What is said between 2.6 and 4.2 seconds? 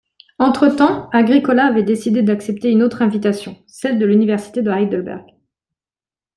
une autre invitation, celle de